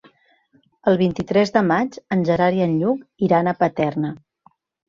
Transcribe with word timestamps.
El 0.91 0.97
vint-i-tres 1.01 1.53
de 1.59 1.63
maig 1.69 1.99
en 2.17 2.25
Gerard 2.31 2.61
i 2.63 2.67
en 2.69 2.75
Lluc 2.81 3.29
iran 3.29 3.51
a 3.53 3.57
Paterna. 3.63 4.15